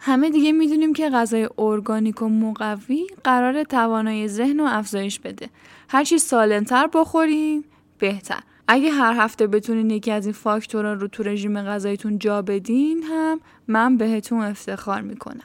همه 0.03 0.29
دیگه 0.29 0.51
می‌دونیم 0.51 0.93
که 0.93 1.10
غذای 1.10 1.50
ارگانیک 1.58 2.22
و 2.22 2.29
مقوی 2.29 3.08
قرار 3.24 3.63
توانایی 3.63 4.27
ذهن 4.27 4.60
و 4.60 4.63
افزایش 4.63 5.20
بده. 5.20 5.50
هرچی 5.89 6.17
سالمتر 6.17 6.89
بخوریم 6.93 7.63
بهتر. 8.00 8.39
اگه 8.67 8.91
هر 8.91 9.13
هفته 9.13 9.48
بتونین 9.48 9.89
یکی 9.89 10.12
از 10.12 10.25
این 10.25 10.34
فاکتورا 10.34 10.93
رو 10.93 11.08
تو 11.08 11.24
رژیم 11.24 11.62
غذاییتون 11.62 12.20
جا 12.20 12.41
بدین 12.41 13.03
هم 13.03 13.39
من 13.67 13.98
بهتون 13.98 14.41
افتخار 14.41 15.01
می‌کنم. 15.01 15.43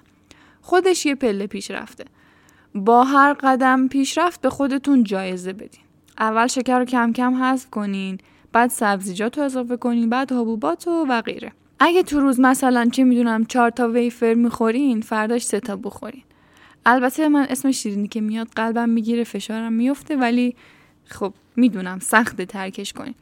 خودش 0.60 1.06
یه 1.06 1.14
پله 1.14 1.46
پیش 1.46 1.70
رفته 1.70 2.04
با 2.74 3.04
هر 3.04 3.32
قدم 3.32 3.88
پیشرفت 3.88 4.40
به 4.40 4.50
خودتون 4.50 5.04
جایزه 5.04 5.52
بدین. 5.52 5.84
اول 6.18 6.46
شکر 6.46 6.78
رو 6.78 6.84
کم 6.84 7.12
کم 7.12 7.42
حذف 7.42 7.70
کنین 7.70 8.18
بعد 8.52 8.70
سبزیجات 8.70 9.38
رو 9.38 9.44
اضافه 9.44 9.76
کنین 9.76 10.10
بعد 10.10 10.32
حبوبات 10.32 10.88
و 10.88 11.22
غیره. 11.22 11.52
اگه 11.80 12.02
تو 12.02 12.20
روز 12.20 12.40
مثلا 12.40 12.88
چه 12.92 13.04
می‌دونم 13.04 13.44
چهار 13.44 13.70
تا 13.70 13.88
ویفر 13.88 14.34
می‌خورین 14.34 15.00
فرداش 15.00 15.42
سه 15.42 15.60
تا 15.60 15.76
بخورین. 15.76 16.22
البته 16.86 17.28
من 17.28 17.46
اسم 17.50 17.70
شیرینی 17.70 18.08
که 18.08 18.20
میاد 18.20 18.48
قلبم 18.56 18.88
می‌گیره 18.88 19.24
فشارم 19.24 19.72
میفته 19.72 20.16
ولی 20.16 20.56
خب 21.04 21.34
می‌دونم 21.56 21.98
سخت 21.98 22.42
ترکش 22.42 22.92
کنین. 22.92 23.14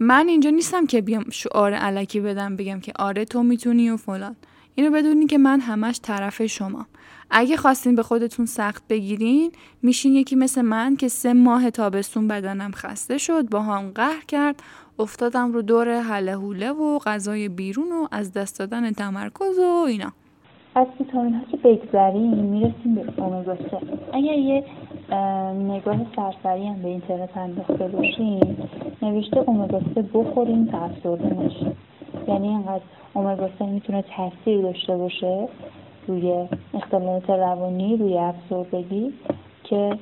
من 0.00 0.28
اینجا 0.28 0.50
نیستم 0.50 0.86
که 0.86 1.00
بیام 1.00 1.24
شعار 1.30 1.72
علکی 1.72 2.20
بدم 2.20 2.56
بگم 2.56 2.80
که 2.80 2.92
آره 2.98 3.24
تو 3.24 3.42
می‌تونی 3.42 3.90
و 3.90 3.96
فلان. 3.96 4.36
اینو 4.74 4.90
بدونی 4.90 5.26
که 5.26 5.38
من 5.38 5.60
همش 5.60 6.00
طرف 6.02 6.46
شما 6.46 6.86
اگه 7.30 7.56
خواستین 7.56 7.94
به 7.94 8.02
خودتون 8.02 8.46
سخت 8.46 8.82
بگیرین 8.88 9.52
میشین 9.82 10.14
یکی 10.14 10.36
مثل 10.36 10.62
من 10.62 10.96
که 10.96 11.08
سه 11.08 11.32
ماه 11.32 11.70
تابستون 11.70 12.28
بدنم 12.28 12.72
خسته 12.72 13.18
شد 13.18 13.48
با 13.48 13.62
هم 13.62 13.90
قهر 13.90 14.24
کرد. 14.28 14.62
افتادم 15.00 15.52
رو 15.52 15.62
دور 15.62 16.00
حله 16.00 16.32
حوله 16.32 16.70
و 16.70 16.98
غذای 16.98 17.48
بیرون 17.48 17.92
و 17.92 18.06
از 18.12 18.32
دست 18.32 18.58
دادن 18.58 18.90
تمرکز 18.90 19.58
و 19.58 19.84
اینا. 19.88 20.12
از 20.74 20.86
ویتامین 21.00 21.34
ها 21.34 21.40
که 21.50 21.56
بگذریم 21.56 22.34
می‌رسیم 22.34 22.94
به 22.94 23.22
اومگا 23.22 23.56
اگر 24.12 24.32
یه 24.32 24.64
نگاه 25.54 25.96
سرسری 26.16 26.66
هم 26.66 26.82
به 26.82 26.88
اینترنت 26.88 27.36
انداخته 27.36 27.88
باشیم 27.88 28.68
نوشته 29.02 29.38
اومگا 29.38 29.80
بخوریم 30.14 30.66
تا 30.66 30.78
افسرده 30.78 31.34
نشیم 31.34 31.76
یعنی 32.28 32.48
اینقدر 32.48 32.82
اومگا 33.14 33.48
می‌تونه 33.60 34.04
تاثیر 34.16 34.62
داشته 34.62 34.96
باشه 34.96 35.48
روی 36.08 36.48
اختلالات 36.74 37.30
روانی 37.30 37.96
روی 37.96 38.18
افسردگی 38.18 39.12
که 39.64 39.98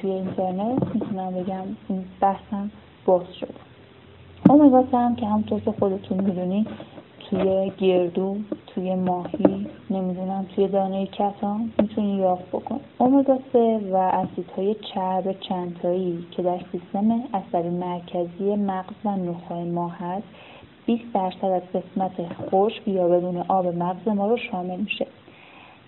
توی 0.00 0.10
اینترنت 0.10 0.94
می‌تونم 0.94 1.30
بگم 1.30 1.64
این 1.88 2.04
بحثم 2.20 2.70
باز 3.04 3.22
شده. 3.40 3.69
اومگا 4.50 4.98
هم 4.98 5.16
که 5.16 5.26
همونطور 5.26 5.60
که 5.60 5.72
خودتون 5.72 6.20
می‌دونید 6.20 6.66
توی 7.20 7.72
گردو 7.78 8.36
توی 8.66 8.94
ماهی 8.94 9.66
نمی‌دونم 9.90 10.46
توی 10.54 10.68
دانه 10.68 11.06
کتان 11.06 11.72
می‌تونی 11.78 12.16
یافت 12.16 12.48
بکن. 12.48 12.80
اومگا 12.98 13.38
3 13.52 13.80
و 13.92 13.96
اسیدهای 13.96 14.76
چرب 14.94 15.40
چندتایی 15.40 16.26
که 16.30 16.42
در 16.42 16.58
سیستم 16.72 17.22
عصبی 17.34 17.68
مرکزی 17.68 18.56
مغز 18.56 18.94
و 19.04 19.16
نخاع 19.16 19.64
ما 19.64 19.88
هست 19.88 20.26
20 20.86 21.04
درصد 21.14 21.44
از 21.44 21.62
قسمت 21.62 22.12
خشک 22.50 22.88
یا 22.88 23.08
بدون 23.08 23.36
آب 23.48 23.66
مغز 23.66 24.08
ما 24.08 24.28
رو 24.28 24.36
شامل 24.36 24.76
میشه. 24.76 25.06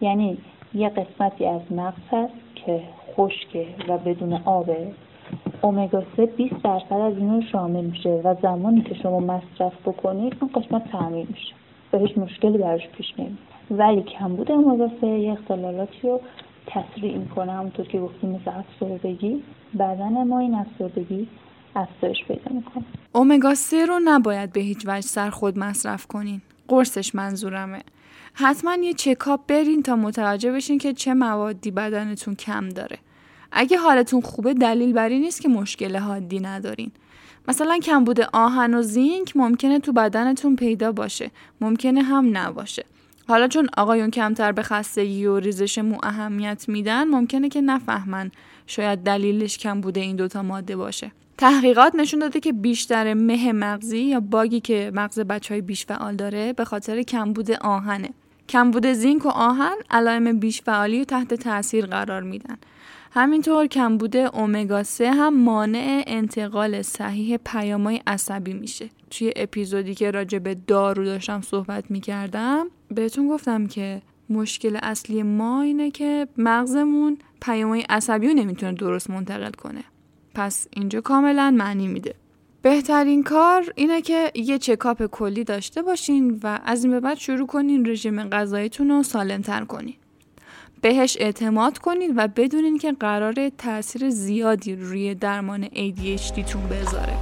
یعنی 0.01 0.39
یه 0.75 0.89
قسمتی 0.89 1.47
از 1.47 1.61
مغز 1.71 2.03
هست 2.11 2.35
که 2.55 2.81
خشکه 3.17 3.67
و 3.89 3.99
بدون 3.99 4.33
آبه 4.45 4.93
اومگا 5.63 6.03
3 6.17 6.27
20 6.27 6.55
درصد 6.65 6.93
از 6.93 7.17
اینو 7.17 7.43
شامل 7.53 7.85
میشه 7.85 8.21
و 8.25 8.35
زمانی 8.43 8.83
که 8.83 8.95
شما 8.95 9.21
مصرف 9.21 9.73
بکنید 9.85 10.37
اون 10.41 10.51
قسمت 10.55 10.91
تعمیر 10.93 11.27
میشه. 11.27 11.55
و 11.93 11.99
هیچ 11.99 12.19
مشکلی 12.19 12.59
براش 12.59 12.89
پیش 12.97 13.07
نمیاد. 13.19 13.39
ولی 13.71 14.03
کمبود 14.03 14.53
اومگا 14.53 14.91
3 15.01 15.07
یه 15.07 15.33
اختلالاتی 15.33 16.01
رو 16.03 16.21
تسریع 16.67 17.17
می‌کنه 17.17 17.53
همونطور 17.53 17.87
که 17.87 18.01
گفتیم 18.01 18.31
مثل 18.31 18.51
افسردگی. 18.51 19.43
بدن 19.75 20.25
ما 20.25 20.39
این 20.39 20.55
افسردگی 20.55 21.29
افزایش 21.77 22.25
پیدا 22.29 22.51
می‌کنه. 22.51 22.85
اومگا 23.13 23.55
3 23.55 23.87
رو 23.87 24.01
نباید 24.05 24.53
به 24.53 24.61
هیچ 24.61 24.87
وجه 24.87 25.07
سر 25.07 25.31
خود 25.31 25.59
مصرف 25.59 26.07
کنین. 26.07 26.41
قرصش 26.69 27.15
منظورمه. 27.15 27.81
حتما 28.35 28.77
یه 28.83 28.93
چکاپ 28.93 29.41
برین 29.49 29.83
تا 29.83 29.97
متوجه 29.97 30.53
بشین 30.53 30.79
که 30.79 30.93
چه 30.93 31.15
موادی 31.15 31.71
بدنتون 31.71 32.35
کم 32.35 32.69
داره. 32.69 32.99
اگه 33.53 33.79
حالتون 33.79 34.21
خوبه 34.21 34.55
دلیل 34.55 34.93
بر 34.93 35.09
این 35.09 35.21
نیست 35.21 35.41
که 35.41 35.49
مشکل 35.49 35.97
حادی 35.97 36.41
ندارین. 36.41 36.93
مثلا 37.49 37.79
کمبود 37.79 38.21
آهن 38.21 38.75
و 38.75 38.83
زینک 38.83 39.37
ممکنه 39.37 39.79
تو 39.79 39.93
بدنتون 39.93 40.57
پیدا 40.57 40.93
باشه 40.93 41.31
ممکنه 41.61 42.03
هم 42.03 42.37
نباشه. 42.37 42.85
حالا 43.29 43.49
چون 43.49 43.69
آقایون 43.77 44.11
کمتر 44.11 44.53
به 44.53 44.63
خستگی 44.63 45.27
و 45.27 45.39
ریزش 45.39 45.79
مو 45.79 45.99
اهمیت 46.03 46.65
میدن 46.69 47.05
ممکنه 47.05 47.49
که 47.49 47.61
نفهمن 47.61 48.31
شاید 48.67 48.99
دلیلش 48.99 49.59
کم 49.59 49.81
بوده 49.81 50.01
این 50.01 50.17
دوتا 50.17 50.43
ماده 50.43 50.77
باشه. 50.77 51.13
تحقیقات 51.39 51.95
نشون 51.95 52.21
داده 52.21 52.41
که 52.41 52.53
بیشتر 52.53 53.15
مه 53.15 53.53
مغزی 53.53 53.99
یا 53.99 54.21
باگی 54.21 54.61
که 54.61 54.91
مغز 54.95 55.21
بچه 55.21 55.55
های 55.55 55.61
بیش 55.61 55.87
فعال 55.87 56.17
داره 56.17 56.53
به 56.53 56.65
خاطر 56.65 57.03
کمبود 57.03 57.51
آهنه. 57.51 58.11
کمبود 58.49 58.87
زینک 58.87 59.27
و 59.27 59.29
آهن 59.29 59.77
علائم 59.91 60.39
بیش 60.39 60.63
فعالی 60.63 60.99
رو 60.99 61.05
تحت 61.05 61.35
تاثیر 61.35 61.87
قرار 61.87 62.23
میدن. 62.23 62.59
همینطور 63.15 63.67
کمبود 63.67 64.17
اومگا 64.17 64.83
3 64.83 65.13
هم 65.13 65.43
مانع 65.45 66.05
انتقال 66.07 66.83
صحیح 66.83 67.37
پیامای 67.37 68.01
عصبی 68.07 68.53
میشه. 68.53 68.89
توی 69.11 69.33
اپیزودی 69.37 69.95
که 69.95 70.11
راجع 70.11 70.39
به 70.39 70.55
دارو 70.55 71.05
داشتم 71.05 71.41
صحبت 71.41 71.91
می‌کردم 71.91 72.67
بهتون 72.89 73.29
گفتم 73.29 73.67
که 73.67 74.03
مشکل 74.31 74.79
اصلی 74.83 75.23
ما 75.23 75.63
اینه 75.63 75.91
که 75.91 76.29
مغزمون 76.37 77.19
پیامای 77.43 77.85
عصبی 77.89 78.29
رو 78.29 78.35
نمی‌تونه 78.35 78.73
درست 78.73 79.11
منتقل 79.11 79.51
کنه. 79.51 79.85
پس 80.35 80.67
اینجا 80.71 81.01
کاملا 81.01 81.51
معنی 81.51 81.89
میده. 81.89 82.15
بهترین 82.63 83.23
کار 83.23 83.73
اینه 83.75 84.03
که 84.03 84.33
یه 84.35 84.59
چکاپ 84.59 85.07
کلی 85.07 85.45
داشته 85.45 85.83
باشین 85.83 86.41
و 86.43 86.59
از 86.65 86.85
این 86.85 86.93
به 86.93 87.01
بعد 87.01 87.19
شروع 87.19 87.47
کنین 87.47 87.87
رژیم 87.87 88.29
غذاییتون 88.29 88.91
رو 88.91 89.03
سالمتر 89.03 89.65
کنین. 89.65 89.95
بهش 90.83 91.17
اعتماد 91.21 91.79
کنید 91.79 92.11
و 92.17 92.29
بدونین 92.29 92.79
که 92.79 92.93
قرار 92.93 93.49
تاثیر 93.49 94.11
زیادی 94.11 94.77
روی 94.77 95.15
درمان 95.15 95.65
ADHD 95.65 96.45
تون 96.51 96.63
بذاره. 96.71 97.17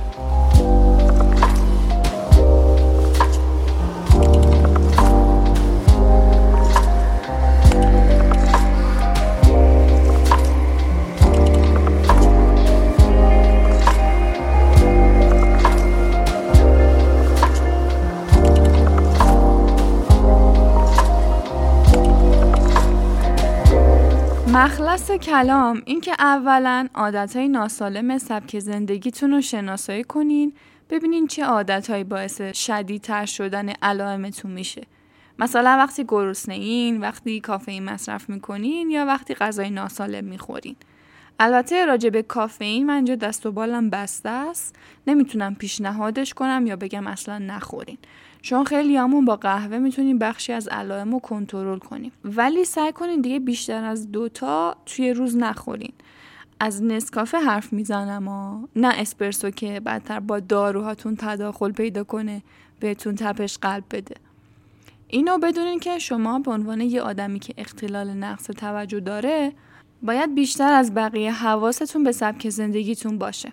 مخلص 25.11 25.27
کلام 25.27 25.83
این 25.85 26.01
که 26.01 26.13
اولا 26.19 26.89
عادتهای 26.95 27.49
ناسالم 27.49 28.19
سبک 28.19 28.59
زندگیتون 28.59 29.31
رو 29.31 29.41
شناسایی 29.41 30.05
کنین 30.05 30.53
ببینین 30.91 31.27
چه 31.27 31.45
عادتهایی 31.45 32.05
باعث 32.05 32.41
شدیدتر 32.41 33.27
شدن 33.27 33.69
علائمتون 33.69 34.51
میشه. 34.51 34.83
مثلا 35.39 35.77
وقتی 35.79 36.05
گرسنه 36.09 36.55
این 36.55 37.01
وقتی 37.01 37.41
کافئین 37.41 37.85
مصرف 37.85 38.29
می‌کنین 38.29 38.91
یا 38.91 39.05
وقتی 39.05 39.35
غذای 39.35 39.71
ناسالم 39.71 40.25
می‌خورین. 40.25 40.77
البته 41.41 41.85
راجع 41.85 42.11
به 42.11 42.23
کافئین 42.23 42.87
من 42.87 43.05
دست 43.05 43.47
و 43.47 43.53
بالم 43.53 43.91
بسته 43.91 44.29
است. 44.29 44.77
نمی‌تونم 45.07 45.55
پیشنهادش 45.55 46.35
کنم 46.35 46.67
یا 46.67 46.77
بگم 46.77 47.07
اصلا 47.07 47.39
نخورین. 47.39 47.99
چون 48.43 48.65
خیلی 48.65 48.97
همون 48.97 49.25
با 49.25 49.37
قهوه 49.37 49.79
می‌تونیم 49.79 50.19
بخشی 50.19 50.53
از 50.53 50.69
علائم 50.69 51.13
رو 51.13 51.19
کنترل 51.19 51.79
کنیم. 51.79 52.13
ولی 52.25 52.65
سعی 52.65 52.93
کنین 52.93 53.21
دیگه 53.21 53.41
بیشتر 53.41 53.85
از 53.85 54.13
دوتا 54.13 54.77
توی 54.87 55.13
روز 55.13 55.37
نخورین. 55.37 55.93
از 56.61 56.83
نسکافه 56.83 57.39
حرف 57.39 57.73
می‌زنم 57.73 58.29
و 58.29 58.67
نه 58.77 58.95
اسپرسو 58.97 59.51
که 59.51 59.81
بدتر 59.81 60.21
با 60.21 60.41
داروهاتون 60.41 61.17
تداخل 61.17 61.73
پیدا 61.73 62.05
کنه 62.05 62.43
بهتون 62.81 63.15
تپش 63.15 63.59
قلب 63.59 63.85
بده. 63.91 64.15
اینو 65.09 65.39
بدونین 65.39 65.81
که 65.81 65.99
شما 65.99 66.39
به 66.39 66.51
عنوان 66.51 66.81
یه 66.81 67.03
آدمی 67.03 67.39
که 67.39 67.55
اختلال 67.57 68.11
نقص 68.11 68.45
توجه 68.45 69.01
داره 69.01 69.53
باید 70.03 70.35
بیشتر 70.35 70.73
از 70.73 70.95
بقیه 70.95 71.33
حواستون 71.33 72.05
به 72.05 72.13
سبک 72.13 72.49
زندگیتون 72.49 73.19
باشه. 73.19 73.53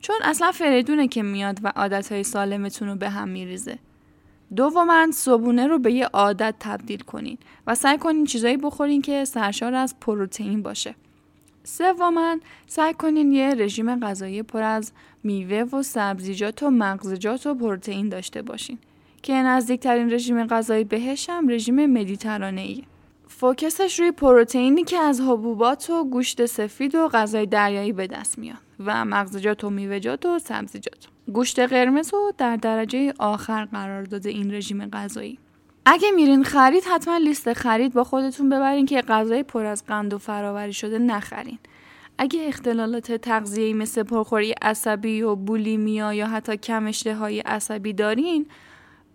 چون 0.00 0.16
اصلا 0.24 0.52
فریدونه 0.52 1.08
که 1.08 1.22
میاد 1.22 1.58
و 1.62 1.72
عادتهای 1.76 2.24
سالمتون 2.24 2.88
رو 2.88 2.94
به 2.94 3.10
هم 3.10 3.28
میریزه. 3.28 3.78
دوما 4.56 5.06
صبونه 5.12 5.66
رو 5.66 5.78
به 5.78 5.92
یه 5.92 6.06
عادت 6.06 6.54
تبدیل 6.60 7.00
کنین 7.00 7.38
و 7.66 7.74
سعی 7.74 7.98
کنین 7.98 8.24
چیزایی 8.24 8.56
بخورین 8.56 9.02
که 9.02 9.24
سرشار 9.24 9.74
از 9.74 9.94
پروتئین 10.00 10.62
باشه. 10.62 10.94
سوما 11.64 12.36
سعی 12.66 12.94
کنین 12.94 13.32
یه 13.32 13.54
رژیم 13.54 14.00
غذایی 14.00 14.42
پر 14.42 14.62
از 14.62 14.92
میوه 15.24 15.56
و 15.56 15.82
سبزیجات 15.82 16.62
و 16.62 16.70
مغزجات 16.70 17.46
و 17.46 17.54
پروتئین 17.54 18.08
داشته 18.08 18.42
باشین 18.42 18.78
که 19.22 19.34
نزدیکترین 19.34 20.12
رژیم 20.12 20.46
غذایی 20.46 20.84
بهش 20.84 21.30
هم 21.30 21.48
رژیم 21.48 21.86
مدیترانه 21.86 22.60
ایه. 22.60 22.84
فوکسش 23.28 24.00
روی 24.00 24.10
پروتئینی 24.10 24.84
که 24.84 24.98
از 24.98 25.20
حبوبات 25.20 25.90
و 25.90 26.04
گوشت 26.04 26.46
سفید 26.46 26.94
و 26.94 27.08
غذای 27.08 27.46
دریایی 27.46 27.92
به 27.92 28.06
دست 28.06 28.38
میاد 28.38 28.69
و 28.86 29.04
مغزجات 29.04 29.64
و 29.64 29.70
میوه‌جات 29.70 30.26
و 30.26 30.38
سبزیجات. 30.38 31.06
گوشت 31.32 31.58
قرمز 31.58 32.12
رو 32.12 32.32
در 32.38 32.56
درجه 32.56 33.14
آخر 33.18 33.64
قرار 33.64 34.02
داده 34.02 34.30
این 34.30 34.54
رژیم 34.54 34.90
غذایی. 34.90 35.38
اگه 35.86 36.10
میرین 36.10 36.44
خرید 36.44 36.84
حتما 36.84 37.16
لیست 37.16 37.52
خرید 37.52 37.92
با 37.92 38.04
خودتون 38.04 38.48
ببرین 38.48 38.86
که 38.86 39.00
غذای 39.00 39.42
پر 39.42 39.64
از 39.64 39.86
قند 39.86 40.14
و 40.14 40.18
فراوری 40.18 40.72
شده 40.72 40.98
نخرین. 40.98 41.58
اگه 42.18 42.40
اختلالات 42.48 43.12
تغذیه‌ای 43.12 43.72
مثل 43.72 44.02
پرخوری 44.02 44.54
عصبی 44.62 45.22
و 45.22 45.36
بولیمیا 45.36 46.14
یا 46.14 46.26
حتی 46.26 46.56
کم 46.56 46.86
اشتهای 46.86 47.40
عصبی 47.40 47.92
دارین 47.92 48.46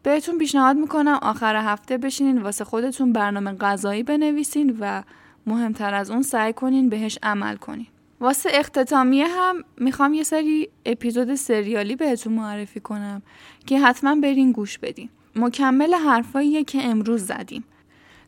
بهتون 0.03 0.37
پیشنهاد 0.37 0.75
می‌کنم 0.75 1.19
آخر 1.21 1.55
هفته 1.55 1.97
بشینین 1.97 2.41
واسه 2.41 2.63
خودتون 2.63 3.13
برنامه 3.13 3.53
غذایی 3.53 4.03
بنویسین 4.03 4.77
و 4.79 5.03
مهمتر 5.47 5.93
از 5.93 6.11
اون 6.11 6.21
سعی 6.21 6.53
کنین 6.53 6.89
بهش 6.89 7.19
عمل 7.23 7.55
کنین. 7.55 7.87
واسه 8.25 8.49
اختتامیه 8.53 9.27
هم 9.27 9.63
می‌خوام 9.77 10.13
یه 10.13 10.23
سری 10.23 10.69
اپیزود 10.85 11.35
سریالی 11.35 11.95
بهتون 11.95 12.33
معرفی 12.33 12.79
کنم 12.79 13.21
که 13.65 13.79
حتما 13.79 14.15
برین 14.15 14.51
گوش 14.51 14.77
بدین. 14.77 15.09
مکمل 15.35 15.93
حرفاییه 15.93 16.63
که 16.63 16.83
امروز 16.83 17.21
زدیم. 17.25 17.63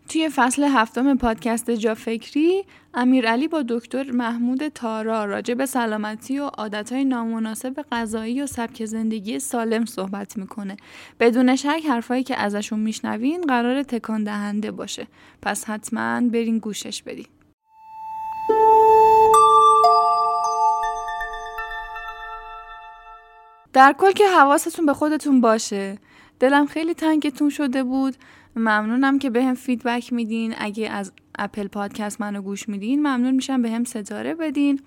توی 0.10 0.30
فصل 0.30 0.64
هفتم 0.64 1.18
پادکست 1.18 1.72
جا 1.72 1.96
فکری 1.96 2.64
امیرعلی 2.94 3.48
با 3.48 3.64
دکتر 3.70 4.12
محمود 4.12 4.68
تارا 4.68 5.26
راجع 5.26 5.54
به 5.54 5.66
سلامتی 5.66 6.40
و 6.40 6.44
عادتهای 6.44 7.06
نامناسب 7.06 7.86
غذایی 7.92 8.42
و 8.42 8.46
سبک 8.46 8.86
زندگی 8.86 9.40
سالم 9.40 9.86
صحبت 9.86 10.38
می‌کنه. 10.38 10.78
بدون 11.20 11.56
شک 11.56 11.84
حرفایی 11.90 12.24
که 12.24 12.40
ازشون 12.40 12.80
میشنوین 12.80 13.42
قرار 13.42 13.84
تکان 13.84 14.24
دهنده 14.24 14.72
باشه. 14.72 15.08
پس 15.42 15.66
حتما 15.66 16.22
برین 16.22 16.58
گوشش 16.58 17.04
بدین. 17.04 17.26
در 23.74 23.96
کل 23.98 24.12
که 24.12 24.28
حواستون 24.28 24.86
به 24.86 24.94
خودتون 24.94 25.42
باشه. 25.42 25.98
دلم 26.40 26.66
خیلی 26.66 26.94
تنگتون 26.94 27.50
شده 27.50 27.84
بود. 27.84 28.16
ممنونم 28.56 29.20
که 29.20 29.30
به 29.30 29.44
هم 29.44 29.54
feedback 29.54 30.14
میدین. 30.14 30.54
اگه 30.58 30.90
از 30.90 31.12
Apple 31.40 31.68
Podcast 31.68 32.22
منو 32.22 32.42
گوش 32.42 32.70
میدین 32.70 33.00
ممنون 33.00 33.32
میشم 33.32 33.62
به 33.62 33.72
هم 33.72 33.84
ستاره 33.84 34.36
بدین. 34.36 34.82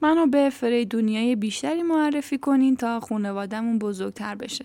منو 0.00 0.26
به 0.26 0.50
آدمای 0.50 1.36
بیشتری 1.36 1.82
معرفی 1.82 2.38
کنین 2.38 2.76
تا 2.76 3.00
خانوادهمون 3.00 3.78
بزرگتر 3.78 4.34
بشه. 4.34 4.64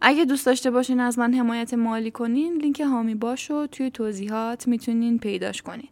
اگه 0.00 0.24
دوست 0.24 0.46
داشته 0.46 0.70
باشین 0.70 1.00
از 1.00 1.18
من 1.18 1.34
حمایت 1.34 1.74
مالی 1.74 2.10
کنین 2.10 2.56
لینک 2.56 2.80
هامی 2.80 3.14
باشو 3.14 3.66
توی 3.66 3.90
توضیحات 3.90 4.68
می‌تونین 4.68 5.18
پیداش 5.18 5.62
کنین. 5.62 5.88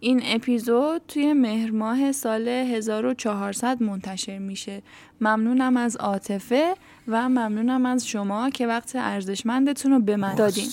این 0.00 0.22
اپیزود 0.24 1.02
توی 1.08 1.32
مهر 1.32 1.70
ماه 1.70 2.12
سال 2.12 2.48
1400 2.48 3.82
منتشر 3.82 4.38
میشه. 4.38 4.82
ممنونم 5.20 5.76
از 5.76 5.96
عاطفه 5.96 6.74
و 7.08 7.28
ممنونم 7.28 7.86
از 7.86 8.06
شما 8.06 8.50
که 8.50 8.66
وقت 8.66 8.96
ارزشمندتون 8.96 9.92
رو 9.92 10.00
به 10.00 10.16
من 10.16 10.34
دادین. 10.34 10.68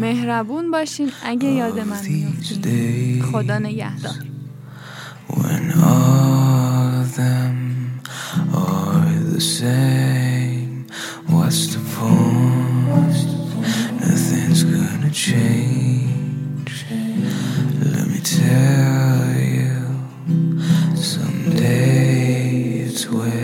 مهربون 0.00 0.70
باشین 0.70 1.10
اگه 1.24 1.48
یاد 1.48 1.78
من 1.80 2.02
خدا 3.32 3.58
نگهدار. 3.58 4.14
Tell 18.22 19.34
you 19.40 19.96
someday 20.94 22.82
it's 22.84 23.08
where. 23.08 23.39